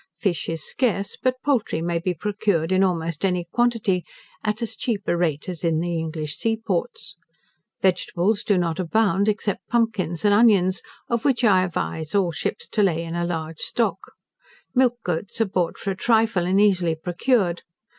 [0.19, 4.03] Fish is scarce; but poultry may be procured in almost any quantity,
[4.43, 7.15] at as cheap a rate as in the English sea ports.
[7.83, 12.81] Vegetables do not abound, except pumpkins and onions, of which I advise all ships to
[12.81, 14.13] lay in a large stock.
[14.73, 17.61] Milch goats are bought for a trifle, and easily procured.